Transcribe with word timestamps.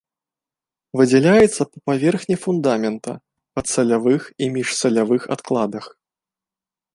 Выдзяляецца 1.01 1.61
па 1.73 1.77
паверхні 1.89 2.37
фундамента, 2.45 3.11
падсалявых 3.59 4.21
і 4.47 4.49
міжсалявых 4.57 5.21
адкладах. 5.37 5.85